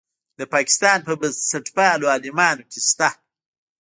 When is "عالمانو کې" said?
2.13-2.79